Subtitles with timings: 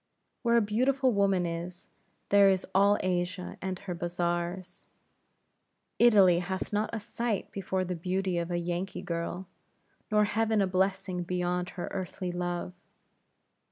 [0.41, 1.87] Where a beautiful woman is,
[2.29, 4.87] there is all Asia and her Bazars.
[5.99, 9.45] Italy hath not a sight before the beauty of a Yankee girl;
[10.09, 12.73] nor heaven a blessing beyond her earthly love.